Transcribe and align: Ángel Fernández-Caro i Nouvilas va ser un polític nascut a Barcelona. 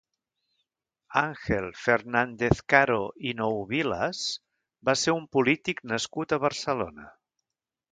Ángel 1.19 1.67
Fernández-Caro 1.81 2.97
i 3.31 3.35
Nouvilas 3.43 4.23
va 4.91 4.99
ser 5.03 5.17
un 5.21 5.31
polític 5.39 5.87
nascut 5.95 6.37
a 6.39 6.43
Barcelona. 6.49 7.09